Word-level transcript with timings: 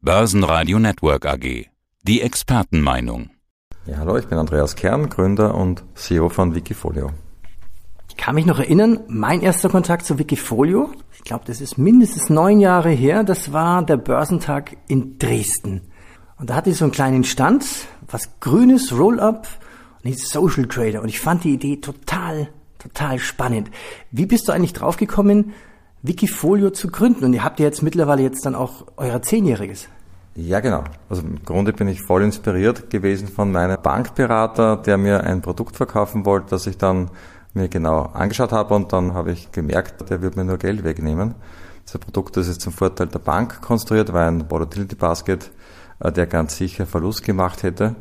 Börsenradio 0.00 0.78
Network 0.78 1.26
AG. 1.26 1.66
Die 2.04 2.20
Expertenmeinung. 2.22 3.30
Ja, 3.84 3.96
hallo, 3.98 4.16
ich 4.16 4.26
bin 4.26 4.38
Andreas 4.38 4.76
Kern, 4.76 5.08
Gründer 5.08 5.56
und 5.56 5.82
CEO 5.96 6.28
von 6.28 6.54
Wikifolio. 6.54 7.10
Ich 8.08 8.16
kann 8.16 8.36
mich 8.36 8.46
noch 8.46 8.60
erinnern, 8.60 9.00
mein 9.08 9.40
erster 9.40 9.68
Kontakt 9.68 10.06
zu 10.06 10.16
Wikifolio, 10.16 10.92
ich 11.16 11.24
glaube, 11.24 11.46
das 11.48 11.60
ist 11.60 11.78
mindestens 11.78 12.30
neun 12.30 12.60
Jahre 12.60 12.90
her, 12.90 13.24
das 13.24 13.52
war 13.52 13.84
der 13.84 13.96
Börsentag 13.96 14.76
in 14.86 15.18
Dresden. 15.18 15.90
Und 16.36 16.50
da 16.50 16.54
hatte 16.54 16.70
ich 16.70 16.76
so 16.76 16.84
einen 16.84 16.92
kleinen 16.92 17.24
Stand, 17.24 17.66
was 18.08 18.38
grünes 18.38 18.96
Roll-up 18.96 19.48
und 20.04 20.10
hieß 20.10 20.30
Social 20.30 20.66
Trader. 20.68 21.02
Und 21.02 21.08
ich 21.08 21.18
fand 21.18 21.42
die 21.42 21.54
Idee 21.54 21.78
total, 21.78 22.50
total 22.78 23.18
spannend. 23.18 23.68
Wie 24.12 24.26
bist 24.26 24.46
du 24.46 24.52
eigentlich 24.52 24.74
draufgekommen, 24.74 25.54
Wikifolio 26.02 26.70
zu 26.70 26.88
gründen. 26.88 27.24
Und 27.24 27.32
ihr 27.32 27.44
habt 27.44 27.60
ja 27.60 27.66
jetzt 27.66 27.82
mittlerweile 27.82 28.22
jetzt 28.22 28.44
dann 28.46 28.54
auch 28.54 28.86
euer 28.96 29.20
Zehnjähriges. 29.22 29.88
Ja, 30.34 30.60
genau. 30.60 30.84
Also 31.08 31.22
im 31.22 31.42
Grunde 31.44 31.72
bin 31.72 31.88
ich 31.88 32.00
voll 32.02 32.22
inspiriert 32.22 32.90
gewesen 32.90 33.26
von 33.26 33.50
meinem 33.50 33.76
Bankberater, 33.82 34.76
der 34.76 34.96
mir 34.96 35.24
ein 35.24 35.42
Produkt 35.42 35.76
verkaufen 35.76 36.24
wollte, 36.24 36.50
das 36.50 36.66
ich 36.68 36.78
dann 36.78 37.10
mir 37.54 37.68
genau 37.68 38.02
angeschaut 38.02 38.52
habe 38.52 38.74
und 38.74 38.92
dann 38.92 39.14
habe 39.14 39.32
ich 39.32 39.50
gemerkt, 39.50 40.08
der 40.10 40.22
wird 40.22 40.36
mir 40.36 40.44
nur 40.44 40.58
Geld 40.58 40.84
wegnehmen. 40.84 41.34
Das 41.84 41.98
Produkt 41.98 42.36
das 42.36 42.46
ist 42.46 42.60
zum 42.60 42.72
Vorteil 42.72 43.08
der 43.08 43.18
Bank 43.18 43.60
konstruiert, 43.62 44.12
war 44.12 44.28
ein 44.28 44.48
Volatility 44.48 44.94
Basket, 44.94 45.50
äh, 46.00 46.12
der 46.12 46.26
ganz 46.26 46.56
sicher 46.56 46.86
Verlust 46.86 47.24
gemacht 47.24 47.62
hätte. 47.62 47.96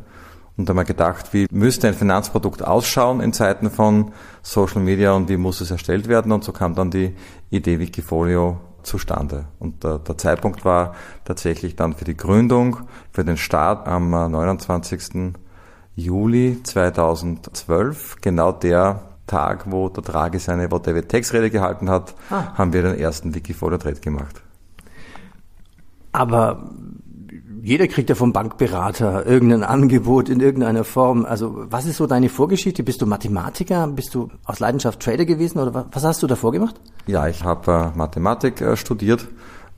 Und 0.57 0.67
da 0.67 0.71
haben 0.71 0.77
wir 0.77 0.85
gedacht, 0.85 1.33
wie 1.33 1.45
müsste 1.51 1.87
ein 1.87 1.93
Finanzprodukt 1.93 2.63
ausschauen 2.63 3.21
in 3.21 3.31
Zeiten 3.31 3.69
von 3.69 4.11
Social 4.41 4.81
Media 4.81 5.13
und 5.13 5.29
wie 5.29 5.37
muss 5.37 5.61
es 5.61 5.69
erstellt 5.69 6.07
werden? 6.07 6.31
Und 6.31 6.43
so 6.43 6.51
kam 6.51 6.73
dann 6.73 6.89
die 6.89 7.15
Idee 7.51 7.79
Wikifolio 7.79 8.57
zustande. 8.81 9.45
Und 9.59 9.83
der, 9.83 9.99
der 9.99 10.17
Zeitpunkt 10.17 10.65
war 10.65 10.95
tatsächlich 11.25 11.75
dann 11.75 11.93
für 11.93 12.05
die 12.05 12.17
Gründung, 12.17 12.79
für 13.11 13.23
den 13.23 13.37
Start 13.37 13.87
am 13.87 14.09
29. 14.09 15.33
Juli 15.95 16.61
2012, 16.63 18.17
genau 18.21 18.51
der 18.51 19.01
Tag, 19.27 19.69
wo 19.69 19.89
der 19.89 20.03
Draghi 20.03 20.39
seine 20.39 20.71
Whatever 20.71 21.07
Text 21.07 21.33
Rede 21.33 21.51
gehalten 21.51 21.89
hat, 21.89 22.15
ah. 22.29 22.53
haben 22.57 22.73
wir 22.73 22.81
den 22.81 22.97
ersten 22.97 23.35
Wikifolio 23.35 23.77
Trade 23.77 23.99
gemacht. 23.99 24.41
Aber 26.13 26.69
jeder 27.67 27.89
kriegt 27.89 28.07
ja 28.07 28.15
vom 28.15 28.31
Bankberater 28.31 29.25
irgendein 29.25 29.61
Angebot 29.61 30.29
in 30.29 30.39
irgendeiner 30.39 30.85
Form. 30.85 31.25
Also 31.25 31.65
was 31.69 31.85
ist 31.85 31.97
so 31.97 32.07
deine 32.07 32.29
Vorgeschichte? 32.29 32.81
Bist 32.81 33.01
du 33.01 33.05
Mathematiker? 33.05 33.85
Bist 33.87 34.15
du 34.15 34.29
aus 34.45 34.61
Leidenschaft 34.61 35.01
Trader 35.01 35.25
gewesen 35.25 35.59
oder 35.59 35.85
was 35.91 36.03
hast 36.05 36.23
du 36.23 36.27
davor 36.27 36.53
gemacht? 36.53 36.79
Ja, 37.07 37.27
ich 37.27 37.43
habe 37.43 37.91
äh, 37.93 37.97
Mathematik 37.97 38.61
äh, 38.61 38.77
studiert 38.77 39.27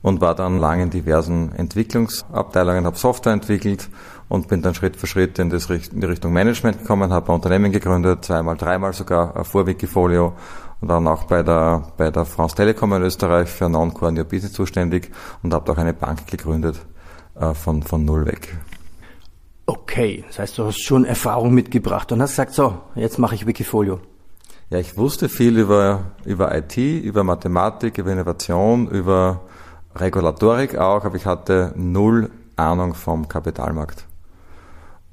und 0.02 0.20
war 0.20 0.36
dann 0.36 0.58
lange 0.58 0.84
in 0.84 0.90
diversen 0.90 1.50
Entwicklungsabteilungen, 1.50 2.86
habe 2.86 2.96
Software 2.96 3.32
entwickelt 3.32 3.88
und 4.28 4.46
bin 4.46 4.62
dann 4.62 4.74
Schritt 4.76 4.94
für 4.94 5.08
Schritt 5.08 5.40
in, 5.40 5.50
das, 5.50 5.68
in 5.68 6.00
die 6.00 6.06
Richtung 6.06 6.32
Management 6.32 6.78
gekommen, 6.78 7.12
habe 7.12 7.32
ein 7.32 7.34
Unternehmen 7.34 7.72
gegründet, 7.72 8.24
zweimal, 8.24 8.56
dreimal 8.56 8.92
sogar 8.92 9.44
vor 9.44 9.66
Wikifolio 9.66 10.34
und 10.80 10.86
dann 10.86 11.08
auch 11.08 11.24
bei 11.24 11.42
der, 11.42 11.88
bei 11.96 12.12
der 12.12 12.24
France 12.24 12.54
Telekom 12.54 12.92
in 12.92 13.02
Österreich 13.02 13.48
für 13.48 13.68
Non-Core 13.68 14.12
New 14.12 14.24
Business 14.24 14.52
zuständig 14.52 15.10
und 15.42 15.52
habe 15.52 15.72
auch 15.72 15.76
eine 15.76 15.92
Bank 15.92 16.28
gegründet 16.28 16.78
äh, 17.34 17.54
von, 17.54 17.82
von 17.82 18.04
null 18.04 18.26
weg. 18.26 18.56
Okay, 19.66 20.24
das 20.26 20.38
heißt, 20.38 20.58
du 20.58 20.64
hast 20.64 20.82
schon 20.82 21.04
Erfahrung 21.04 21.54
mitgebracht 21.54 22.10
und 22.12 22.20
hast 22.20 22.32
gesagt, 22.32 22.54
so, 22.54 22.80
jetzt 22.96 23.18
mache 23.18 23.34
ich 23.34 23.46
Wikifolio. 23.46 24.00
Ja, 24.68 24.78
ich 24.78 24.96
wusste 24.96 25.28
viel 25.28 25.58
über, 25.58 26.12
über 26.24 26.56
IT, 26.56 26.76
über 26.76 27.24
Mathematik, 27.24 27.98
über 27.98 28.12
Innovation, 28.12 28.88
über 28.88 29.42
Regulatorik 29.94 30.76
auch, 30.76 31.04
aber 31.04 31.16
ich 31.16 31.26
hatte 31.26 31.72
null 31.76 32.30
Ahnung 32.56 32.94
vom 32.94 33.28
Kapitalmarkt. 33.28 34.04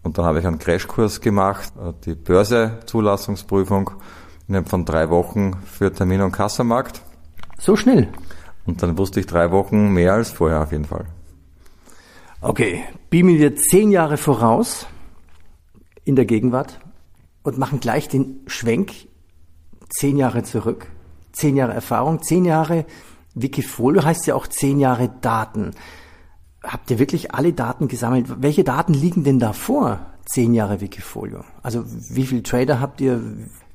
Und 0.04 0.18
dann 0.18 0.26
habe 0.26 0.40
ich 0.40 0.48
einen 0.48 0.60
Crashkurs 0.60 1.22
gemacht, 1.22 1.74
äh, 1.78 1.94
die 2.06 2.16
Börsezulassungsprüfung 2.16 3.92
innerhalb 4.48 4.70
von 4.70 4.86
drei 4.86 5.10
Wochen 5.10 5.56
für 5.66 5.92
Termin- 5.92 6.22
und 6.22 6.32
Kassamarkt. 6.32 7.02
So 7.58 7.76
schnell? 7.76 8.08
Und 8.66 8.84
dann 8.84 8.98
wusste 8.98 9.20
ich 9.20 9.26
drei 9.26 9.52
Wochen 9.52 9.90
mehr 9.94 10.14
als 10.14 10.32
vorher 10.32 10.62
auf 10.62 10.72
jeden 10.72 10.86
Fall. 10.86 11.06
Okay, 12.40 12.84
beamen 13.10 13.40
wir 13.40 13.56
zehn 13.56 13.90
Jahre 13.90 14.18
voraus 14.18 14.86
in 16.06 16.16
der 16.16 16.26
Gegenwart 16.26 16.80
und 17.42 17.58
machen 17.58 17.80
gleich 17.80 18.08
den 18.10 18.42
Schwenk 18.46 18.92
zehn 19.90 20.18
Jahre 20.18 20.44
zurück. 20.44 20.88
Zehn 21.32 21.56
Jahre 21.56 21.74
Erfahrung, 21.74 22.22
zehn 22.22 22.46
Jahre 22.46 22.86
Wikifolio 23.34 24.04
heißt 24.04 24.28
ja 24.28 24.36
auch 24.36 24.46
zehn 24.46 24.80
Jahre 24.80 25.10
Daten. 25.22 25.72
Habt 26.64 26.92
ihr 26.92 27.00
wirklich 27.00 27.34
alle 27.34 27.54
Daten 27.54 27.88
gesammelt? 27.88 28.42
Welche 28.42 28.64
Daten 28.64 28.94
liegen 28.94 29.24
denn 29.24 29.40
da 29.40 29.54
vor? 29.54 30.06
Zehn 30.26 30.54
Jahre 30.54 30.80
Wikifolio. 30.80 31.44
Also 31.64 31.86
wie 31.88 32.28
viele 32.28 32.44
Trader 32.44 32.80
habt 32.80 33.02
ihr? 33.02 33.20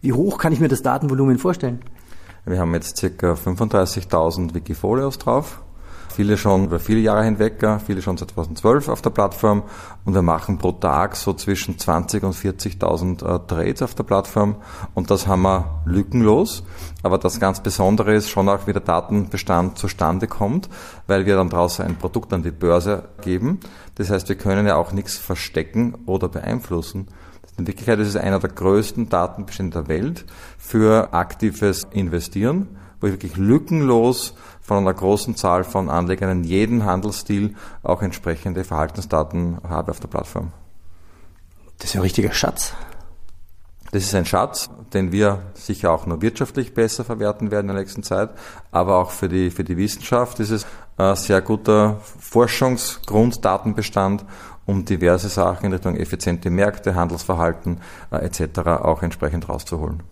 Wie 0.03 0.12
hoch 0.12 0.39
kann 0.39 0.53
ich 0.53 0.61
mir 0.61 0.69
das 0.69 0.83
Datenvolumen 0.83 1.39
vorstellen? 1.39 1.81
Wir 2.45 2.61
haben 2.61 2.75
jetzt 2.75 2.97
circa 2.97 3.34
35.000 3.34 4.55
Wikifolios 4.55 5.19
drauf 5.19 5.62
viele 6.12 6.37
schon 6.37 6.67
über 6.67 6.78
viele 6.78 7.00
Jahre 7.00 7.25
hinweg, 7.25 7.65
viele 7.84 8.03
schon 8.03 8.17
seit 8.17 8.31
2012 8.31 8.89
auf 8.89 9.03
der 9.03 9.11
Plattform 9.11 9.62
und 10.05 10.15
wir 10.15 10.23
machen 10.23 10.59
pro 10.59 10.73
Tag 10.73 11.17
so 11.17 11.33
zwischen 11.33 11.78
20 11.78 12.23
und 12.23 12.34
40.000 12.34 13.25
äh, 13.25 13.47
Trades 13.47 13.83
auf 13.83 13.95
der 13.95 14.05
Plattform 14.05 14.56
und 14.95 15.11
das 15.11 15.27
haben 15.27 15.43
wir 15.43 15.83
lückenlos. 15.84 16.62
Aber 17.03 17.19
das 17.19 17.41
ganz 17.41 17.61
Besondere 17.61 18.15
ist 18.15 18.31
schon 18.31 18.49
auch, 18.49 18.67
wie 18.67 18.72
der 18.72 18.83
Datenbestand 18.83 19.78
zustande 19.78 20.27
kommt, 20.27 20.69
weil 21.06 21.27
wir 21.27 21.37
dann 21.37 21.49
draußen 21.49 21.84
ein 21.84 21.97
Produkt 21.97 22.33
an 22.33 22.43
die 22.43 22.51
Börse 22.51 23.09
geben. 23.22 23.61
Das 23.97 24.11
heißt, 24.11 24.28
wir 24.28 24.37
können 24.37 24.67
ja 24.67 24.77
auch 24.77 24.93
nichts 24.93 25.17
verstecken 25.17 25.95
oder 26.06 26.28
beeinflussen. 26.28 27.09
In 27.59 27.67
Wirklichkeit 27.67 27.99
ist 27.99 28.09
es 28.09 28.17
einer 28.17 28.39
der 28.39 28.51
größten 28.51 29.09
Datenbestände 29.09 29.83
der 29.83 29.89
Welt 29.89 30.25
für 30.59 31.12
aktives 31.12 31.84
Investieren, 31.91 32.69
wo 33.03 33.09
ich 33.09 33.13
wirklich 33.13 33.37
lückenlos 33.37 34.35
von 34.61 34.79
einer 34.79 34.95
großen 34.95 35.37
Zahl 35.37 35.65
von 35.65 35.91
Anlegern 35.91 36.31
in 36.31 36.45
jedem 36.45 36.85
Handelsstil 36.85 37.55
auch 37.83 38.01
entsprechende 38.01 38.65
Verhaltensdaten 38.65 39.59
habe 39.69 39.91
auf 39.91 40.01
der 40.01 40.09
Plattform. 40.09 40.53
Das 41.79 41.91
ist 41.91 41.97
ein 41.97 42.03
richtiger 42.03 42.33
Schatz. 42.33 42.73
Das 43.91 44.05
ist 44.05 44.15
ein 44.15 44.25
Schatz, 44.25 44.71
den 44.95 45.13
wir 45.13 45.43
sicher 45.53 45.91
auch 45.91 46.07
nur 46.07 46.23
wirtschaftlich 46.23 46.73
besser 46.73 47.05
verwerten 47.05 47.51
werden 47.51 47.69
in 47.69 47.75
der 47.75 47.85
nächsten 47.85 48.03
Zeit, 48.03 48.31
aber 48.71 48.97
auch 48.97 49.11
für 49.11 49.29
die, 49.29 49.51
für 49.51 49.65
die 49.65 49.77
Wissenschaft 49.77 50.41
ist 50.41 50.51
es 50.51 50.65
ein 50.97 51.17
sehr 51.17 51.43
guter 51.43 52.01
Forschungsgrunddatenbestand, 52.21 54.25
um 54.65 54.84
diverse 54.84 55.29
Sachen 55.29 55.67
in 55.67 55.73
Richtung 55.73 55.97
effiziente 55.97 56.49
Märkte, 56.49 56.95
Handelsverhalten 56.95 57.81
äh, 58.11 58.25
etc. 58.25 58.61
auch 58.61 59.03
entsprechend 59.03 59.49
rauszuholen. 59.49 60.05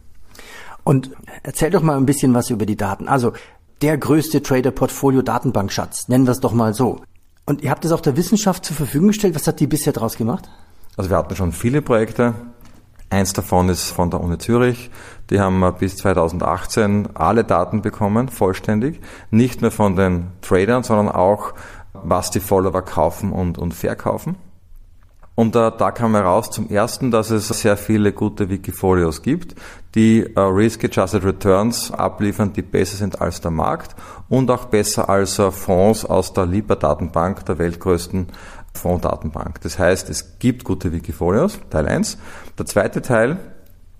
Und 0.84 1.10
erzähl 1.42 1.70
doch 1.70 1.82
mal 1.82 1.96
ein 1.96 2.06
bisschen 2.06 2.34
was 2.34 2.50
über 2.50 2.66
die 2.66 2.76
Daten. 2.76 3.08
Also 3.08 3.32
der 3.82 3.96
größte 3.96 4.42
Trader-Portfolio-Datenbankschatz, 4.42 6.08
nennen 6.08 6.26
wir 6.26 6.32
es 6.32 6.40
doch 6.40 6.52
mal 6.52 6.74
so. 6.74 7.00
Und 7.46 7.62
ihr 7.62 7.70
habt 7.70 7.84
es 7.84 7.92
auch 7.92 8.00
der 8.00 8.16
Wissenschaft 8.16 8.64
zur 8.64 8.76
Verfügung 8.76 9.08
gestellt. 9.08 9.34
Was 9.34 9.46
hat 9.46 9.60
die 9.60 9.66
bisher 9.66 9.92
daraus 9.92 10.16
gemacht? 10.16 10.48
Also 10.96 11.10
wir 11.10 11.16
hatten 11.16 11.34
schon 11.34 11.52
viele 11.52 11.82
Projekte. 11.82 12.34
Eins 13.08 13.32
davon 13.32 13.68
ist 13.68 13.90
von 13.90 14.10
der 14.10 14.20
Uni 14.20 14.38
Zürich. 14.38 14.90
Die 15.30 15.40
haben 15.40 15.64
bis 15.78 15.96
2018 15.96 17.08
alle 17.14 17.42
Daten 17.42 17.82
bekommen, 17.82 18.28
vollständig. 18.28 19.00
Nicht 19.30 19.62
nur 19.62 19.72
von 19.72 19.96
den 19.96 20.28
Tradern, 20.42 20.84
sondern 20.84 21.08
auch, 21.08 21.54
was 21.92 22.30
die 22.30 22.38
Follower 22.38 22.82
kaufen 22.82 23.32
und, 23.32 23.58
und 23.58 23.74
verkaufen. 23.74 24.36
Und 25.40 25.56
äh, 25.56 25.72
da 25.78 25.90
kam 25.90 26.14
heraus 26.14 26.50
zum 26.50 26.68
ersten, 26.68 27.10
dass 27.10 27.30
es 27.30 27.48
sehr 27.48 27.78
viele 27.78 28.12
gute 28.12 28.50
Wikifolios 28.50 29.22
gibt, 29.22 29.54
die 29.94 30.20
äh, 30.36 30.38
Risk-Adjusted 30.38 31.24
Returns 31.24 31.90
abliefern, 31.90 32.52
die 32.52 32.60
besser 32.60 32.98
sind 32.98 33.22
als 33.22 33.40
der 33.40 33.50
Markt 33.50 33.96
und 34.28 34.50
auch 34.50 34.66
besser 34.66 35.08
als 35.08 35.38
äh, 35.38 35.50
Fonds 35.50 36.04
aus 36.04 36.34
der 36.34 36.44
LIPA-Datenbank, 36.44 37.46
der 37.46 37.56
weltgrößten 37.56 38.26
Fonddatenbank. 38.74 39.62
Das 39.62 39.78
heißt, 39.78 40.10
es 40.10 40.38
gibt 40.40 40.64
gute 40.64 40.92
Wikifolios, 40.92 41.58
Teil 41.70 41.88
1. 41.88 42.18
Der 42.58 42.66
zweite 42.66 43.00
Teil, 43.00 43.38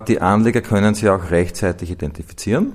die 0.07 0.21
Anleger 0.21 0.61
können 0.61 0.93
sie 0.93 1.09
auch 1.09 1.31
rechtzeitig 1.31 1.89
identifizieren. 1.89 2.73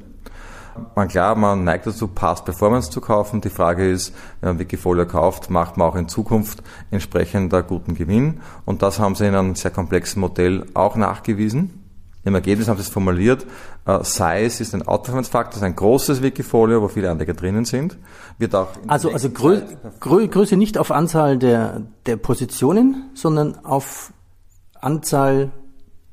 Man 0.95 1.09
klar, 1.09 1.35
man 1.35 1.65
neigt 1.65 1.87
dazu, 1.87 2.09
Past 2.09 2.45
Performance 2.45 2.91
zu 2.91 3.01
kaufen. 3.01 3.41
Die 3.41 3.51
Frage 3.51 3.91
ist, 3.91 4.15
wenn 4.41 4.51
man 4.51 4.59
Wikifolio 4.59 5.07
kauft, 5.07 5.51
macht 5.51 5.77
man 5.77 5.89
auch 5.89 5.97
in 5.97 6.09
Zukunft 6.09 6.63
entsprechend 6.91 7.53
einen 7.53 7.67
guten 7.67 7.95
Gewinn. 7.95 8.41
Und 8.65 8.83
das 8.83 8.99
haben 8.99 9.15
sie 9.15 9.27
in 9.27 9.35
einem 9.35 9.55
sehr 9.55 9.71
komplexen 9.71 10.21
Modell 10.21 10.67
auch 10.75 10.97
nachgewiesen. 10.97 11.83
Im 12.27 12.35
Ergebnis 12.35 12.67
haben 12.67 12.77
sie 12.77 12.83
es 12.83 12.89
formuliert, 12.89 13.47
uh, 13.89 14.03
Size 14.03 14.61
ist 14.61 14.75
ein 14.75 14.83
Outperformance-Faktor, 14.83 15.51
das 15.51 15.57
ist 15.59 15.63
ein 15.63 15.77
großes 15.77 16.23
Wikifolio, 16.23 16.83
wo 16.83 16.89
viele 16.89 17.09
Anleger 17.09 17.35
drinnen 17.35 17.65
sind. 17.65 17.97
Wird 18.37 18.53
auch 18.57 18.67
also 18.89 19.13
also 19.13 19.31
Grö 19.31 19.63
Grö 20.01 20.27
Größe 20.27 20.57
nicht 20.57 20.77
auf 20.77 20.91
Anzahl 20.91 21.39
der, 21.39 21.83
der 22.05 22.17
Positionen, 22.17 23.11
sondern 23.15 23.65
auf 23.65 24.13
Anzahl 24.81 25.53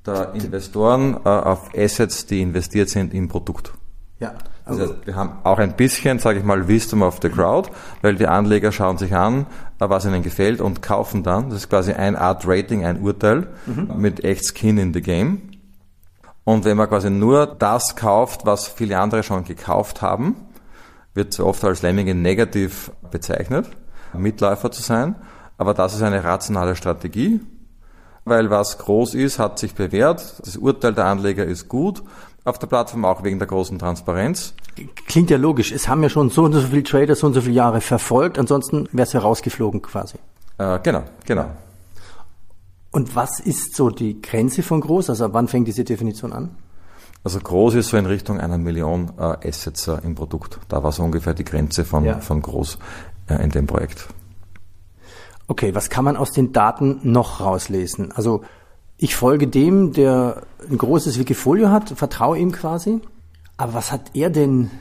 der 0.05 0.35
Investoren, 0.35 1.15
uh, 1.15 1.29
auf 1.29 1.71
Assets, 1.75 2.27
die 2.27 2.41
investiert 2.41 2.89
sind 2.89 3.11
im 3.15 3.27
Produkt. 3.27 3.73
Ja. 4.19 4.35
Das 4.65 4.79
heißt, 4.79 5.05
wir 5.05 5.15
haben 5.15 5.37
auch 5.43 5.59
ein 5.59 5.75
bisschen, 5.75 6.19
sage 6.19 6.39
ich 6.39 6.45
mal, 6.45 6.67
Wisdom 6.67 7.01
of 7.01 7.19
the 7.21 7.29
Crowd, 7.29 7.69
weil 8.01 8.15
die 8.15 8.27
Anleger 8.27 8.71
schauen 8.71 8.97
sich 8.97 9.13
an, 9.13 9.45
was 9.79 10.05
ihnen 10.05 10.23
gefällt 10.23 10.61
und 10.61 10.81
kaufen 10.81 11.23
dann. 11.23 11.49
Das 11.49 11.59
ist 11.59 11.69
quasi 11.69 11.91
eine 11.91 12.19
Art 12.19 12.47
Rating, 12.47 12.85
ein 12.85 13.01
Urteil 13.01 13.47
mhm. 13.65 13.91
mit 13.97 14.23
echt 14.23 14.45
Skin 14.45 14.77
in 14.77 14.93
the 14.93 15.01
Game. 15.01 15.41
Und 16.45 16.65
wenn 16.65 16.77
man 16.77 16.87
quasi 16.87 17.09
nur 17.09 17.45
das 17.45 17.95
kauft, 17.95 18.45
was 18.45 18.67
viele 18.67 18.99
andere 18.99 19.23
schon 19.23 19.43
gekauft 19.43 20.01
haben, 20.01 20.35
wird 21.13 21.33
so 21.33 21.45
oft 21.45 21.63
als 21.63 21.81
Lemminge 21.81 22.15
negativ 22.15 22.91
bezeichnet, 23.11 23.67
Mitläufer 24.13 24.71
zu 24.71 24.81
sein. 24.81 25.15
Aber 25.57 25.73
das 25.73 25.93
ist 25.93 26.01
eine 26.01 26.23
rationale 26.23 26.75
Strategie, 26.75 27.41
weil 28.25 28.49
was 28.49 28.77
groß 28.77 29.13
ist, 29.13 29.39
hat 29.39 29.59
sich 29.59 29.75
bewährt. 29.75 30.41
Das 30.45 30.57
Urteil 30.57 30.93
der 30.93 31.05
Anleger 31.05 31.45
ist 31.45 31.67
gut 31.67 32.03
auf 32.45 32.59
der 32.59 32.67
Plattform, 32.67 33.05
auch 33.05 33.23
wegen 33.23 33.39
der 33.39 33.47
großen 33.47 33.79
Transparenz. 33.79 34.53
Klingt 35.07 35.29
ja 35.29 35.37
logisch. 35.37 35.71
Es 35.71 35.87
haben 35.87 36.03
ja 36.03 36.09
schon 36.09 36.29
so 36.29 36.43
und 36.43 36.53
so 36.53 36.61
viele 36.61 36.83
Trader 36.83 37.15
so 37.15 37.27
und 37.27 37.33
so 37.33 37.41
viele 37.41 37.55
Jahre 37.55 37.81
verfolgt, 37.81 38.37
ansonsten 38.37 38.87
wäre 38.91 39.07
es 39.07 39.13
ja 39.13 39.21
rausgeflogen 39.21 39.81
quasi. 39.81 40.17
Äh, 40.57 40.79
genau, 40.83 41.03
genau. 41.25 41.45
Und 42.91 43.15
was 43.15 43.39
ist 43.39 43.75
so 43.75 43.89
die 43.89 44.21
Grenze 44.21 44.61
von 44.61 44.81
groß? 44.81 45.09
Also 45.09 45.33
wann 45.33 45.47
fängt 45.47 45.67
diese 45.67 45.83
Definition 45.83 46.31
an? 46.31 46.55
Also 47.23 47.39
groß 47.39 47.75
ist 47.75 47.89
so 47.89 47.97
in 47.97 48.05
Richtung 48.05 48.39
einer 48.39 48.57
Million 48.57 49.13
äh, 49.17 49.47
Assets 49.47 49.87
äh, 49.87 49.97
im 50.03 50.13
Produkt. 50.13 50.59
Da 50.67 50.83
war 50.83 50.91
so 50.91 51.03
ungefähr 51.03 51.33
die 51.33 51.45
Grenze 51.45 51.85
von, 51.85 52.03
ja. 52.03 52.19
von 52.19 52.41
groß 52.41 52.77
äh, 53.29 53.41
in 53.41 53.49
dem 53.49 53.65
Projekt. 53.65 54.09
Okay, 55.47 55.73
was 55.73 55.89
kann 55.89 56.05
man 56.05 56.17
aus 56.17 56.31
den 56.31 56.51
Daten 56.51 56.99
noch 57.03 57.39
rauslesen? 57.39 58.11
Also 58.11 58.43
ich 59.03 59.15
folge 59.15 59.47
dem, 59.47 59.91
der 59.91 60.43
ein 60.69 60.77
großes 60.77 61.19
Wikifolio 61.19 61.69
hat, 61.69 61.89
vertraue 61.89 62.37
ihm 62.37 62.51
quasi. 62.51 63.01
Aber 63.57 63.73
was 63.73 63.91
hat 63.91 64.11
er 64.13 64.29
denn 64.29 64.71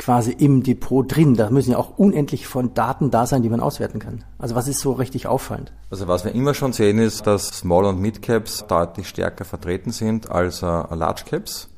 quasi 0.00 0.32
im 0.32 0.62
Depot 0.62 1.04
drin. 1.06 1.34
Da 1.36 1.50
müssen 1.50 1.72
ja 1.72 1.76
auch 1.76 1.98
unendlich 1.98 2.46
von 2.46 2.74
Daten 2.74 3.10
da 3.10 3.26
sein, 3.26 3.42
die 3.42 3.50
man 3.50 3.60
auswerten 3.60 3.98
kann. 3.98 4.24
Also 4.38 4.54
was 4.54 4.66
ist 4.66 4.80
so 4.80 4.92
richtig 4.92 5.26
auffallend? 5.26 5.72
Also 5.90 6.08
was 6.08 6.24
wir 6.24 6.32
immer 6.32 6.54
schon 6.54 6.72
sehen 6.72 6.98
ist, 6.98 7.26
dass 7.26 7.48
Small- 7.48 7.84
und 7.84 8.00
Mid-Caps 8.00 8.64
deutlich 8.66 9.08
stärker 9.08 9.44
vertreten 9.44 9.92
sind 9.92 10.30
als 10.30 10.62
äh, 10.62 10.66
Large-Caps. 10.66 11.68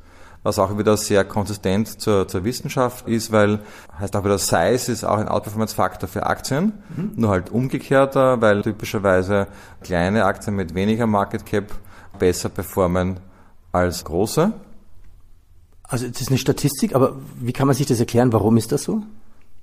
Was 0.43 0.59
auch 0.59 0.77
wieder 0.77 0.97
sehr 0.97 1.25
konsistent 1.25 2.01
zur, 2.01 2.27
zur 2.27 2.43
Wissenschaft 2.43 3.07
ist, 3.07 3.31
weil 3.31 3.61
heißt 3.99 4.17
auch 4.17 4.25
wieder 4.25 4.39
Size 4.39 4.91
ist 4.91 5.05
auch 5.05 5.19
ein 5.19 5.29
Outperformance-Faktor 5.29 6.09
für 6.09 6.27
Aktien, 6.27 6.73
mhm. 6.97 7.13
nur 7.15 7.31
halt 7.31 7.51
umgekehrter, 7.51 8.41
weil 8.41 8.63
typischerweise 8.63 9.47
kleine 9.83 10.25
Aktien 10.25 10.57
mit 10.57 10.75
weniger 10.75 11.07
Market 11.07 11.47
Cap 11.47 11.73
besser 12.19 12.49
performen 12.49 13.21
als 13.71 14.05
große. 14.05 14.53
Also 15.85 16.09
das 16.09 16.23
ist 16.23 16.29
eine 16.29 16.39
Statistik, 16.39 16.95
aber 16.95 17.17
wie 17.39 17.53
kann 17.53 17.67
man 17.67 17.77
sich 17.77 17.87
das 17.87 18.01
erklären? 18.01 18.33
Warum 18.33 18.57
ist 18.57 18.73
das 18.73 18.83
so? 18.83 19.03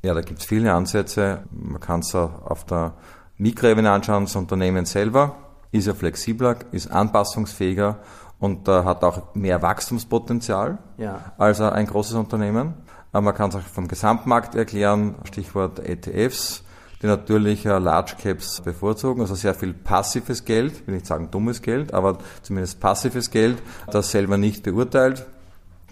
Ja, 0.02 0.14
da 0.14 0.22
gibt 0.22 0.40
es 0.40 0.46
viele 0.46 0.74
Ansätze. 0.74 1.40
Man 1.52 1.81
kann 1.81 2.00
es 2.00 2.16
auf 2.16 2.66
der 2.66 2.94
Mikroebene 3.38 3.92
anschauen. 3.92 4.26
Das 4.26 4.36
Unternehmen 4.36 4.86
selber 4.86 5.36
ist 5.72 5.88
ja 5.88 5.94
flexibler, 5.94 6.58
ist 6.72 6.90
anpassungsfähiger 6.90 8.00
und 8.40 8.68
äh, 8.68 8.84
hat 8.84 9.04
auch 9.04 9.36
mehr 9.36 9.62
Wachstumspotenzial 9.62 10.78
ja. 10.98 11.34
als 11.38 11.62
ein 11.62 11.86
großes 11.86 12.16
Unternehmen. 12.16 12.74
Aber 13.12 13.26
man 13.26 13.36
kann 13.36 13.50
es 13.50 13.56
auch 13.56 13.62
vom 13.62 13.88
Gesamtmarkt 13.88 14.56
erklären, 14.56 15.16
Stichwort 15.26 15.80
ETFs, 15.80 16.64
die 17.02 17.08
natürlich 17.08 17.66
äh, 17.66 17.78
Large 17.78 18.16
Caps 18.22 18.62
bevorzugen, 18.62 19.22
also 19.22 19.36
sehr 19.36 19.56
viel 19.56 19.74
passives 19.74 20.46
Geld, 20.46 20.86
will 20.88 20.96
nicht 20.96 21.06
sagen 21.06 21.32
dummes 21.32 21.62
Geld, 21.62 21.94
aber 21.94 22.20
zumindest 22.42 22.80
passives 22.80 23.32
Geld, 23.32 23.62
das 23.92 24.12
selber 24.12 24.38
nicht 24.38 24.64
beurteilt, 24.64 25.26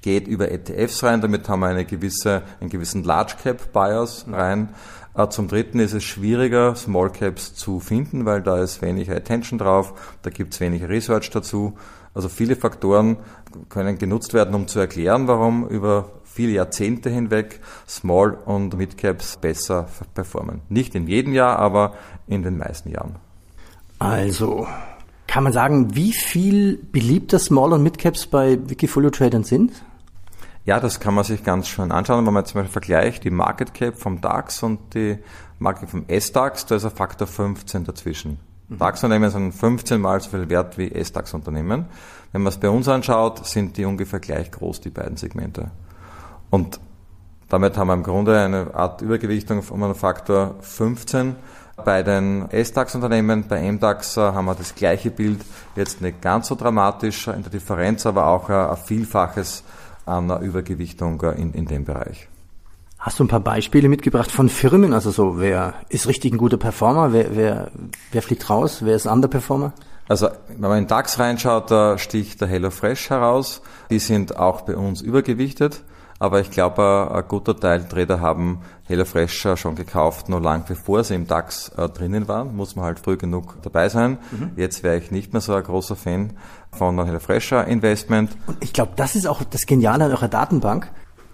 geht 0.02 0.28
über 0.28 0.52
ETFs 0.52 1.04
rein, 1.04 1.22
damit 1.22 1.50
haben 1.50 1.62
wir 1.62 1.68
eine 1.68 1.86
gewisse, 1.86 2.44
einen 2.60 2.70
gewissen 2.70 3.04
Large 3.04 3.36
Cap 3.42 3.74
Bias 3.74 4.26
rein. 4.32 4.70
Äh, 5.18 5.30
zum 5.30 5.48
Dritten 5.48 5.80
ist 5.80 5.94
es 5.94 6.04
schwieriger, 6.04 6.76
Small 6.76 7.10
Caps 7.10 7.56
zu 7.56 7.80
finden, 7.80 8.26
weil 8.26 8.42
da 8.42 8.62
ist 8.62 8.82
weniger 8.82 9.16
Attention 9.16 9.58
drauf, 9.58 9.94
da 10.22 10.30
gibt 10.30 10.54
es 10.54 10.60
weniger 10.60 10.88
Research 10.88 11.30
dazu. 11.32 11.74
Also 12.14 12.30
viele 12.30 12.56
Faktoren 12.56 13.18
können 13.70 13.98
genutzt 13.98 14.34
werden, 14.34 14.56
um 14.56 14.68
zu 14.68 14.80
erklären, 14.80 15.28
warum 15.28 15.68
über 15.68 16.10
viele 16.24 16.52
Jahrzehnte 16.54 17.10
hinweg 17.10 17.60
Small 17.88 18.38
und 18.46 18.78
Mid 18.78 18.98
Caps 18.98 19.38
besser 19.38 19.88
performen. 20.14 20.62
Nicht 20.70 20.96
in 20.96 21.08
jedem 21.08 21.34
Jahr, 21.34 21.58
aber 21.58 21.94
in 22.28 22.44
den 22.44 22.58
meisten 22.58 22.90
Jahren. 22.90 23.16
Also, 24.00 24.68
kann 25.26 25.44
man 25.44 25.54
sagen, 25.54 25.96
wie 25.96 26.14
viel 26.14 26.78
beliebter 26.92 27.40
Small- 27.40 27.74
und 27.74 27.84
Mid-Caps 27.84 28.28
bei 28.28 28.58
Wikifolio-Tradern 28.70 29.44
sind? 29.44 29.74
Ja, 30.68 30.82
das 30.82 31.00
kann 31.00 31.14
man 31.14 31.24
sich 31.24 31.46
ganz 31.46 31.70
schön 31.70 31.94
anschauen, 31.94 32.26
wenn 32.26 32.34
man 32.34 32.44
zum 32.44 32.60
Beispiel 32.60 32.74
vergleicht 32.74 33.24
die 33.24 33.30
Market 33.30 33.74
Cap 33.74 33.98
vom 33.98 34.20
DAX 34.20 34.62
und 34.64 34.94
die 34.94 35.18
Market 35.60 35.84
Cap 35.84 35.90
vom 35.92 36.04
S-DAX, 36.10 36.66
da 36.66 36.76
ist 36.76 36.84
ein 36.84 36.92
Faktor 36.92 37.26
15 37.26 37.86
dazwischen. 37.86 38.38
Mhm. 38.68 38.78
DAX-Unternehmen 38.78 39.30
sind 39.30 39.54
15 39.54 40.02
mal 40.02 40.20
so 40.20 40.30
viel 40.30 40.50
wert 40.50 40.78
wie 40.78 40.92
S-DAX-Unternehmen. 40.92 41.86
Wenn 42.34 42.42
man 42.42 42.52
es 42.52 42.58
bei 42.58 42.70
uns 42.70 42.90
anschaut, 42.90 43.48
sind 43.48 43.78
die 43.78 43.86
ungefähr 43.86 44.20
gleich 44.20 44.52
groß, 44.52 44.82
die 44.82 44.90
beiden 44.90 45.16
Segmente. 45.16 45.72
Und 46.50 46.82
damit 47.48 47.78
haben 47.78 47.88
wir 47.88 47.94
im 47.94 48.04
Grunde 48.04 48.38
eine 48.38 48.76
Art 48.76 49.02
Übergewichtung 49.02 49.64
um 49.70 49.84
einen 49.84 49.96
Faktor 49.96 50.56
15 50.60 51.38
bei 51.86 52.04
den 52.04 52.52
S-DAX-Unternehmen, 52.52 53.48
bei 53.48 53.72
MDAX 53.72 54.18
äh, 54.18 54.22
haben 54.22 54.44
wir 54.44 54.56
das 54.56 54.76
gleiche 54.76 55.12
Bild, 55.12 55.40
jetzt 55.78 56.02
nicht 56.02 56.22
ganz 56.22 56.48
so 56.48 56.56
dramatisch 56.56 57.30
in 57.30 57.44
der 57.44 57.52
Differenz, 57.52 58.06
aber 58.06 58.28
auch 58.28 58.50
ein 58.50 58.76
Vielfaches 58.76 59.64
an 60.08 60.30
Übergewichtung 60.42 61.22
äh, 61.22 61.40
in, 61.40 61.54
in 61.54 61.66
dem 61.66 61.86
Bereich. 61.86 62.28
Hast 63.00 63.20
du 63.20 63.24
ein 63.24 63.28
paar 63.28 63.40
Beispiele 63.40 63.90
mitgebracht 63.90 64.32
von 64.32 64.50
Firmen? 64.50 64.94
Also 64.94 65.12
so, 65.12 65.40
wer 65.40 65.76
ist 65.90 66.08
richtig 66.08 66.34
ein 66.34 66.38
guter 66.38 66.58
Performer? 66.58 67.14
Wer, 67.14 67.36
wer, 67.36 67.72
wer 68.12 68.22
fliegt 68.22 68.50
raus? 68.50 68.80
Wer 68.82 68.96
ist 68.96 69.06
Underperformer? 69.06 69.74
Also, 70.10 70.30
wenn 70.48 70.70
man 70.70 70.80
in 70.80 70.88
DAX 70.88 71.20
reinschaut, 71.20 71.70
da 71.70 71.98
sticht 71.98 72.42
der 72.42 72.48
HelloFresh 72.48 73.10
heraus. 73.10 73.62
Die 73.90 74.00
sind 74.00 74.38
auch 74.38 74.62
bei 74.62 74.76
uns 74.76 75.02
übergewichtet. 75.02 75.84
Aber 76.20 76.40
ich 76.40 76.50
glaube, 76.50 77.12
ein 77.14 77.28
guter 77.28 77.60
Teil 77.60 77.88
Trader 77.88 78.20
haben 78.22 78.60
HelloFresh 78.86 79.50
schon 79.56 79.76
gekauft, 79.76 80.30
noch 80.30 80.42
lang 80.42 80.64
bevor 80.68 81.04
sie 81.04 81.16
im 81.16 81.28
DAX 81.28 81.70
äh, 81.78 81.90
drinnen 81.90 82.28
waren. 82.28 82.56
Muss 82.56 82.76
man 82.76 82.86
halt 82.86 83.00
früh 83.00 83.18
genug 83.18 83.56
dabei 83.62 83.90
sein. 83.90 84.18
Mhm. 84.32 84.52
Jetzt 84.56 84.84
wäre 84.84 84.98
ich 84.98 85.12
nicht 85.12 85.34
mehr 85.34 85.42
so 85.42 85.54
ein 85.54 85.64
großer 85.64 85.96
Fan 85.96 86.34
von 86.72 87.00
einem 87.00 87.06
HelloFresh 87.06 87.52
Investment. 87.68 88.32
Und 88.48 88.58
ich 88.62 88.74
glaube, 88.74 88.94
das 88.96 89.16
ist 89.16 89.28
auch 89.28 89.44
das 89.44 89.66
Geniale 89.66 90.06
an 90.06 90.12
eurer 90.12 90.28
Datenbank, 90.28 90.90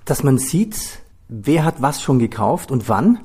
dass 0.06 0.24
man 0.24 0.38
sieht, 0.38 1.00
wer 1.30 1.64
hat 1.64 1.82
was 1.82 2.02
schon 2.02 2.20
gekauft 2.20 2.72
und 2.72 2.90
wann. 2.90 3.20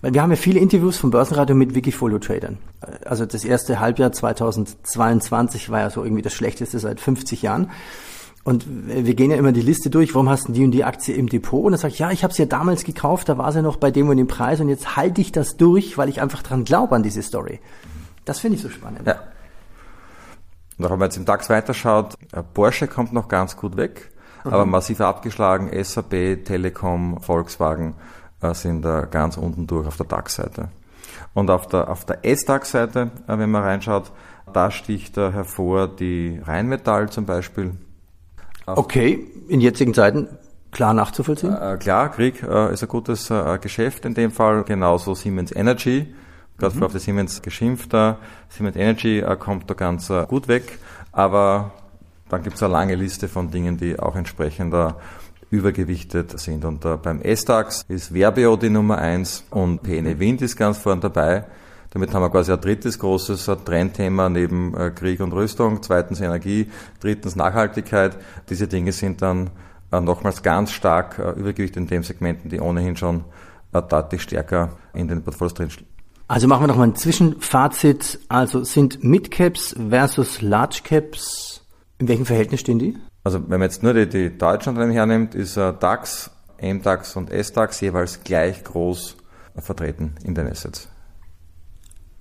Weil 0.00 0.14
wir 0.14 0.22
haben 0.22 0.30
ja 0.30 0.36
viele 0.36 0.60
Interviews 0.60 0.96
vom 0.96 1.10
Börsenradio 1.10 1.56
mit 1.56 1.74
Wikifolio-Tradern. 1.74 2.58
Also 3.04 3.26
das 3.26 3.44
erste 3.44 3.80
Halbjahr 3.80 4.12
2022 4.12 5.70
war 5.70 5.80
ja 5.80 5.90
so 5.90 6.04
irgendwie 6.04 6.22
das 6.22 6.34
schlechteste 6.34 6.78
seit 6.78 7.00
50 7.00 7.42
Jahren. 7.42 7.70
Und 8.48 8.64
wir 8.66 9.12
gehen 9.12 9.30
ja 9.30 9.36
immer 9.36 9.52
die 9.52 9.60
Liste 9.60 9.90
durch, 9.90 10.14
warum 10.14 10.30
hast 10.30 10.48
du 10.48 10.52
die 10.52 10.64
und 10.64 10.70
die 10.70 10.82
Aktie 10.82 11.14
im 11.14 11.28
Depot? 11.28 11.66
Und 11.66 11.72
dann 11.72 11.78
sage 11.78 11.92
ich, 11.92 11.98
ja, 11.98 12.10
ich 12.12 12.24
habe 12.24 12.32
sie 12.32 12.44
ja 12.44 12.48
damals 12.48 12.82
gekauft, 12.82 13.28
da 13.28 13.36
war 13.36 13.52
sie 13.52 13.60
noch 13.60 13.76
bei 13.76 13.90
dem 13.90 14.08
und 14.08 14.16
dem 14.16 14.26
Preis 14.26 14.58
und 14.60 14.70
jetzt 14.70 14.96
halte 14.96 15.20
ich 15.20 15.32
das 15.32 15.58
durch, 15.58 15.98
weil 15.98 16.08
ich 16.08 16.22
einfach 16.22 16.42
dran 16.42 16.64
glaube 16.64 16.96
an 16.96 17.02
diese 17.02 17.20
Story. 17.20 17.60
Das 18.24 18.38
finde 18.38 18.56
ich 18.56 18.62
so 18.62 18.70
spannend. 18.70 19.06
Ja. 19.06 19.16
Und 20.78 20.86
auch 20.86 20.90
wenn 20.92 20.98
man 20.98 21.08
jetzt 21.08 21.18
im 21.18 21.26
DAX 21.26 21.50
weiterschaut, 21.50 22.14
äh, 22.32 22.42
Porsche 22.42 22.88
kommt 22.88 23.12
noch 23.12 23.28
ganz 23.28 23.54
gut 23.54 23.76
weg, 23.76 24.12
mhm. 24.44 24.54
aber 24.54 24.64
massiv 24.64 25.02
abgeschlagen, 25.02 25.68
SAP, 25.84 26.46
Telekom, 26.46 27.20
Volkswagen 27.20 27.96
äh, 28.40 28.54
sind 28.54 28.80
da 28.80 29.02
ganz 29.02 29.36
unten 29.36 29.66
durch 29.66 29.86
auf 29.86 29.98
der 29.98 30.06
DAX-Seite. 30.06 30.70
Und 31.34 31.50
auf 31.50 31.66
der, 31.66 31.90
auf 31.90 32.06
der 32.06 32.24
S-DAX-Seite, 32.24 33.10
äh, 33.26 33.38
wenn 33.38 33.50
man 33.50 33.62
reinschaut, 33.62 34.10
da 34.54 34.70
sticht 34.70 35.18
hervor 35.18 35.86
die 35.86 36.40
Rheinmetall 36.42 37.10
zum 37.10 37.26
Beispiel, 37.26 37.74
Okay, 38.76 39.26
in 39.48 39.60
jetzigen 39.60 39.94
Zeiten 39.94 40.28
klar 40.70 40.94
nachzuvollziehen? 40.94 41.54
Äh, 41.54 41.76
klar, 41.78 42.10
Krieg 42.10 42.42
äh, 42.42 42.72
ist 42.72 42.82
ein 42.82 42.88
gutes 42.88 43.30
äh, 43.30 43.58
Geschäft 43.58 44.04
in 44.04 44.14
dem 44.14 44.30
Fall, 44.30 44.64
genauso 44.64 45.14
Siemens 45.14 45.54
Energy. 45.54 46.14
Gerade 46.58 46.76
mhm. 46.76 46.82
auf 46.82 46.92
die 46.92 46.98
Siemens 46.98 47.40
geschimpft. 47.40 47.94
Äh, 47.94 48.14
Siemens 48.48 48.76
Energy 48.76 49.20
äh, 49.20 49.36
kommt 49.36 49.70
da 49.70 49.74
ganz 49.74 50.10
äh, 50.10 50.26
gut 50.26 50.48
weg, 50.48 50.78
aber 51.12 51.72
dann 52.28 52.42
gibt 52.42 52.56
es 52.56 52.62
eine 52.62 52.72
lange 52.72 52.94
Liste 52.94 53.28
von 53.28 53.50
Dingen, 53.50 53.78
die 53.78 53.98
auch 53.98 54.16
entsprechender 54.16 54.96
übergewichtet 55.50 56.38
sind. 56.38 56.64
Und 56.64 56.84
äh, 56.84 56.96
beim 56.96 57.22
S-DAX 57.22 57.84
ist 57.88 58.12
Verbio 58.12 58.56
die 58.56 58.70
Nummer 58.70 58.98
eins 58.98 59.44
und 59.50 59.82
PNE 59.82 60.18
Wind 60.18 60.42
ist 60.42 60.56
ganz 60.56 60.78
vorne 60.78 61.00
dabei. 61.00 61.44
Damit 61.90 62.12
haben 62.12 62.22
wir 62.22 62.30
quasi 62.30 62.52
ein 62.52 62.60
drittes 62.60 62.98
großes 62.98 63.50
Trendthema 63.64 64.28
neben 64.28 64.76
äh, 64.76 64.90
Krieg 64.90 65.20
und 65.20 65.32
Rüstung, 65.32 65.82
zweitens 65.82 66.20
Energie, 66.20 66.70
drittens 67.00 67.34
Nachhaltigkeit. 67.34 68.16
Diese 68.50 68.68
Dinge 68.68 68.92
sind 68.92 69.22
dann 69.22 69.50
äh, 69.90 70.00
nochmals 70.00 70.42
ganz 70.42 70.72
stark 70.72 71.18
äh, 71.18 71.30
übergewichtet 71.32 71.78
in 71.78 71.86
den 71.86 72.02
Segmenten, 72.02 72.50
die 72.50 72.60
ohnehin 72.60 72.96
schon 72.96 73.24
deutlich 73.72 74.22
stärker 74.22 74.70
in 74.94 75.08
den 75.08 75.22
Portfolios 75.22 75.52
drinstehen. 75.52 75.86
Also 76.26 76.48
machen 76.48 76.62
wir 76.62 76.68
nochmal 76.68 76.88
ein 76.88 76.96
Zwischenfazit. 76.96 78.18
Also 78.28 78.64
sind 78.64 79.04
Midcaps 79.04 79.76
versus 79.90 80.40
Large 80.40 80.80
Caps, 80.84 81.66
in 81.98 82.08
welchem 82.08 82.24
Verhältnis 82.24 82.60
stehen 82.60 82.78
die? 82.78 82.96
Also 83.24 83.40
wenn 83.42 83.60
man 83.60 83.68
jetzt 83.68 83.82
nur 83.82 83.92
die, 83.92 84.08
die 84.08 84.36
deutschen 84.36 84.70
Unternehmen 84.70 84.94
hernimmt, 84.94 85.34
ist 85.34 85.56
DAX 85.58 86.30
MDAX 86.60 87.16
und 87.16 87.30
SDAX 87.30 87.80
jeweils 87.80 88.24
gleich 88.24 88.64
groß 88.64 89.16
vertreten 89.58 90.14
in 90.24 90.34
den 90.34 90.48
Assets. 90.48 90.88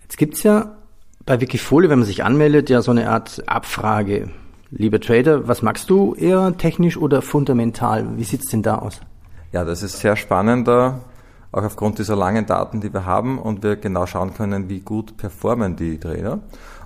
Jetzt 0.08 0.18
gibt's 0.18 0.44
ja 0.44 0.78
bei 1.26 1.42
Wikifolio, 1.42 1.90
wenn 1.90 2.00
man 2.00 2.06
sich 2.06 2.24
anmeldet, 2.24 2.70
ja 2.70 2.82
so 2.82 2.92
eine 2.92 3.10
Art 3.10 3.44
Abfrage. 3.46 4.30
Lieber 4.70 5.02
Trader, 5.02 5.50
was 5.50 5.62
magst 5.62 5.90
du 5.90 6.16
eher 6.16 6.56
technisch 6.58 6.96
oder 6.96 7.22
fundamental? 7.22 8.08
Wie 8.16 8.24
sieht's 8.24 8.50
denn 8.50 8.64
da 8.64 8.78
aus? 8.78 9.02
Ja, 9.52 9.66
das 9.66 9.84
ist 9.84 10.00
sehr 10.00 10.16
spannend, 10.16 10.70
auch 10.70 10.94
aufgrund 11.52 12.00
dieser 12.00 12.16
langen 12.16 12.46
Daten, 12.46 12.80
die 12.80 12.94
wir 12.94 13.06
haben 13.06 13.38
und 13.38 13.64
wir 13.64 13.76
genau 13.76 14.06
schauen 14.06 14.34
können, 14.34 14.70
wie 14.70 14.80
gut 14.80 15.18
performen 15.18 15.76
die 15.76 16.00
Trader. 16.00 16.40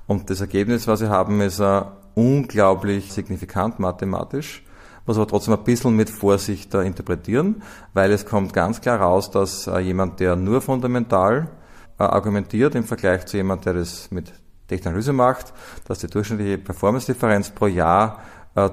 Und 0.07 0.31
das 0.31 0.41
Ergebnis, 0.41 0.87
was 0.87 1.01
wir 1.01 1.09
haben, 1.09 1.41
ist 1.41 1.59
uh, 1.59 1.83
unglaublich 2.15 3.13
signifikant 3.13 3.77
mathematisch 3.79 4.63
muss 5.05 5.17
aber 5.17 5.27
trotzdem 5.27 5.55
ein 5.55 5.63
bisschen 5.63 5.95
mit 5.95 6.11
Vorsicht 6.11 6.73
äh, 6.75 6.83
interpretieren, 6.83 7.63
weil 7.95 8.11
es 8.11 8.25
kommt 8.25 8.53
ganz 8.53 8.81
klar 8.81 8.99
raus, 8.99 9.31
dass 9.31 9.65
äh, 9.65 9.79
jemand, 9.79 10.19
der 10.19 10.35
nur 10.35 10.61
fundamental 10.61 11.47
äh, 11.47 11.60
argumentiert 12.01 12.75
im 12.75 12.83
Vergleich 12.83 13.25
zu 13.25 13.37
jemand, 13.37 13.65
der 13.65 13.73
das 13.73 14.11
mit 14.11 14.31
Technologie 14.67 15.11
macht, 15.11 15.53
dass 15.87 15.99
die 15.99 16.07
durchschnittliche 16.07 16.57
Performance-Differenz 16.57 17.51
pro 17.51 17.67
Jahr 17.67 18.21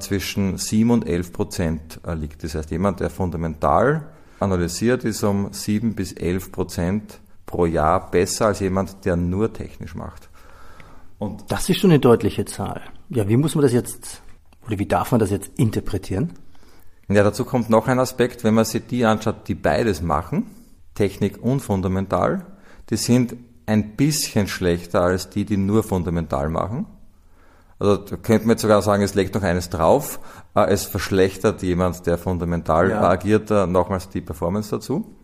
zwischen 0.00 0.56
7 0.56 0.90
und 0.90 1.06
11 1.06 1.32
Prozent 1.32 2.00
liegt. 2.14 2.42
Das 2.44 2.54
heißt, 2.54 2.70
jemand, 2.70 3.00
der 3.00 3.11
fundamental 3.11 4.08
analysiert, 4.40 5.04
ist 5.04 5.23
um 5.23 5.52
7 5.52 5.94
bis 5.94 6.12
11 6.12 6.52
Prozent 6.52 7.20
pro 7.47 7.66
Jahr 7.66 8.11
besser 8.11 8.47
als 8.47 8.61
jemand, 8.61 9.04
der 9.04 9.16
nur 9.16 9.52
technisch 9.52 9.94
macht. 9.94 10.28
Und 11.18 11.50
das 11.50 11.68
ist 11.68 11.78
schon 11.80 11.90
eine 11.90 11.99
deutliche 11.99 12.44
Zahl. 12.44 12.82
Ja, 13.08 13.28
wie 13.28 13.37
muss 13.37 13.54
man 13.54 13.62
das 13.62 13.73
jetzt 13.73 14.23
oder 14.66 14.78
wie 14.78 14.87
darf 14.87 15.12
man 15.12 15.18
das 15.18 15.30
jetzt 15.30 15.50
interpretieren? 15.58 16.35
Ja, 17.08 17.25
dazu 17.25 17.44
kommt 17.44 17.70
noch 17.70 17.88
ein 17.88 17.99
Aspekt, 17.99 18.44
wenn 18.44 18.54
man 18.54 18.66
sich 18.66 18.87
die 18.87 19.04
anschaut, 19.04 19.49
die 19.49 19.54
beides 19.54 20.02
machen, 20.02 20.47
Technik 20.94 21.42
und 21.42 21.61
fundamental, 21.61 22.44
die 22.90 22.97
sind 22.97 23.37
ein 23.66 23.97
bisschen 23.97 24.49
schlechter 24.49 25.02
als 25.02 25.30
die, 25.30 25.45
die 25.45 25.57
nur 25.57 25.83
fundamental 25.83 26.49
machen. 26.49 26.87
Also 27.78 27.97
da 27.97 28.16
könnte 28.16 28.47
man 28.47 28.54
jetzt 28.54 28.62
sogar 28.62 28.83
sagen, 28.83 29.02
es 29.02 29.14
legt 29.14 29.35
noch 29.35 29.42
eines 29.42 29.71
drauf, 29.71 30.18
äh, 30.54 30.68
es 30.68 30.85
verschlechtert 30.85 31.62
jemand, 31.62 32.07
der 32.07 32.18
fundamental 32.18 32.90
ja. 32.90 33.09
agiert, 33.09 33.50
äh, 33.50 33.66
nochmals 33.66 34.09
die 34.09 34.21
Performance 34.21 34.71
dazu. 34.71 35.14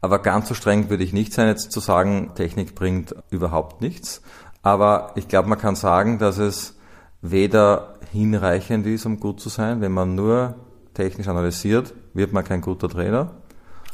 Aber 0.00 0.18
ganz 0.20 0.48
so 0.48 0.54
streng 0.54 0.90
würde 0.90 1.04
ich 1.04 1.12
nicht 1.12 1.32
sein, 1.32 1.48
jetzt 1.48 1.72
zu 1.72 1.80
sagen, 1.80 2.32
Technik 2.34 2.74
bringt 2.74 3.14
überhaupt 3.30 3.80
nichts. 3.80 4.20
Aber 4.62 5.12
ich 5.16 5.28
glaube, 5.28 5.48
man 5.48 5.58
kann 5.58 5.74
sagen, 5.74 6.18
dass 6.18 6.38
es 6.38 6.76
weder 7.20 7.94
hinreichend 8.10 8.86
ist, 8.86 9.06
um 9.06 9.18
gut 9.18 9.40
zu 9.40 9.48
sein. 9.48 9.80
Wenn 9.80 9.92
man 9.92 10.14
nur 10.14 10.56
technisch 10.94 11.28
analysiert, 11.28 11.94
wird 12.14 12.32
man 12.32 12.44
kein 12.44 12.60
guter 12.60 12.88
Trainer. 12.88 13.30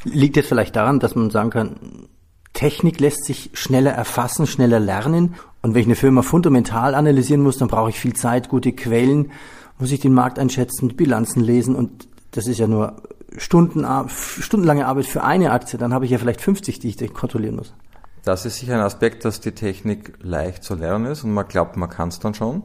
Liegt 0.04 0.36
jetzt 0.36 0.48
vielleicht 0.48 0.76
daran, 0.76 0.98
dass 0.98 1.14
man 1.14 1.30
sagen 1.30 1.50
kann, 1.50 2.08
Technik 2.58 2.98
lässt 2.98 3.24
sich 3.24 3.50
schneller 3.52 3.92
erfassen, 3.92 4.48
schneller 4.48 4.80
lernen. 4.80 5.36
Und 5.62 5.74
wenn 5.74 5.82
ich 5.82 5.86
eine 5.86 5.94
Firma 5.94 6.22
fundamental 6.22 6.96
analysieren 6.96 7.40
muss, 7.40 7.56
dann 7.56 7.68
brauche 7.68 7.90
ich 7.90 8.00
viel 8.00 8.14
Zeit, 8.14 8.48
gute 8.48 8.72
Quellen, 8.72 9.30
muss 9.78 9.92
ich 9.92 10.00
den 10.00 10.12
Markt 10.12 10.40
einschätzen, 10.40 10.96
Bilanzen 10.96 11.40
lesen 11.40 11.76
und 11.76 12.08
das 12.32 12.48
ist 12.48 12.58
ja 12.58 12.66
nur 12.66 12.96
Stunden, 13.36 13.86
stundenlange 14.08 14.86
Arbeit 14.88 15.06
für 15.06 15.22
eine 15.22 15.52
Aktie. 15.52 15.78
Dann 15.78 15.94
habe 15.94 16.04
ich 16.04 16.10
ja 16.10 16.18
vielleicht 16.18 16.40
50, 16.40 16.80
die 16.80 16.88
ich 16.88 17.14
kontrollieren 17.14 17.54
muss. 17.54 17.72
Das 18.24 18.44
ist 18.44 18.58
sicher 18.58 18.74
ein 18.74 18.80
Aspekt, 18.80 19.24
dass 19.24 19.38
die 19.38 19.52
Technik 19.52 20.14
leicht 20.20 20.64
zu 20.64 20.74
lernen 20.74 21.06
ist 21.06 21.22
und 21.22 21.32
man 21.32 21.46
glaubt, 21.46 21.76
man 21.76 21.88
kann 21.88 22.08
es 22.08 22.18
dann 22.18 22.34
schon. 22.34 22.64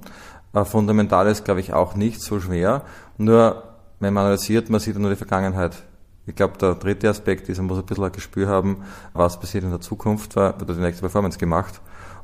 Äh, 0.53 0.65
fundamental 0.65 1.27
ist, 1.27 1.45
glaube 1.45 1.59
ich, 1.59 1.71
auch 1.71 1.93
nicht 1.93 2.19
so 2.19 2.39
schwer. 2.39 2.81
Nur, 3.19 3.61
wenn 3.99 4.15
man 4.15 4.23
analysiert, 4.25 4.71
man 4.71 4.79
sieht 4.79 4.97
nur 4.97 5.11
die 5.11 5.15
Vergangenheit. 5.17 5.83
Ich 6.25 6.35
glaube, 6.35 6.57
der 6.57 6.75
dritte 6.75 7.09
Aspekt 7.09 7.49
ist, 7.49 7.57
man 7.57 7.67
muss 7.67 7.79
ein 7.79 7.85
bisschen 7.85 8.03
ein 8.03 8.11
Gespür 8.11 8.47
haben, 8.47 8.83
was 9.13 9.39
passiert 9.39 9.65
in 9.65 9.71
der 9.71 9.81
Zukunft, 9.81 10.35
wird 10.35 10.69
die 10.69 10.73
nächste 10.73 11.01
Performance 11.01 11.37
gemacht. 11.37 11.81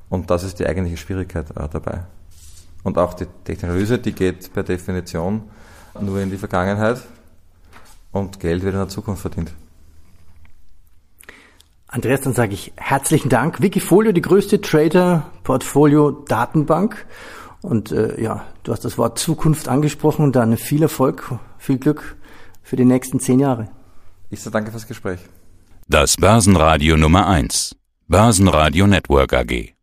Und 0.10 0.30
das 0.30 0.44
ist 0.44 0.60
die 0.60 0.66
eigentliche 0.66 0.98
Schwierigkeit 0.98 1.52
äh, 1.52 1.68
dabei. 1.70 2.06
Und 2.84 2.98
auch 2.98 3.14
die 3.14 3.28
Technologie, 3.44 3.98
die 3.98 4.14
geht 4.14 4.54
per 4.54 4.64
Definition 4.64 5.44
nur 6.00 6.20
in 6.20 6.32
die 6.32 6.38
Vergangenheit 6.38 7.02
und 8.12 8.40
Geld 8.40 8.64
wird 8.64 8.74
in 8.74 8.80
der 8.80 8.88
Zukunft 8.88 9.22
verdient. 9.22 9.54
Andreas, 11.88 12.22
dann 12.22 12.34
sage 12.34 12.54
ich 12.54 12.72
herzlichen 12.78 13.30
Dank. 13.30 13.62
Wikifolio, 13.62 14.12
die 14.12 14.22
größte 14.22 14.62
Trader-Portfolio-Datenbank. 14.62 17.08
Und 17.62 17.92
äh, 17.92 18.22
ja, 18.22 18.46
du 18.64 18.72
hast 18.72 18.86
das 18.86 19.00
Wort 19.00 19.18
Zukunft 19.18 19.68
angesprochen. 19.68 20.32
Dann 20.32 20.56
viel 20.56 20.84
Erfolg, 20.84 21.34
viel 21.58 21.80
Glück 21.80 22.16
für 22.62 22.76
die 22.76 22.86
nächsten 22.86 23.20
zehn 23.20 23.40
Jahre. 23.40 23.70
Ich 24.30 24.42
sage 24.42 24.54
danke 24.54 24.72
fürs 24.72 24.88
Gespräch. 24.88 25.20
Das 25.88 26.18
Börsenradio 26.18 26.98
Nummer 26.98 27.28
eins. 27.28 27.76
Börsenradio 28.08 28.86
Network 28.86 29.34
AG. 29.34 29.79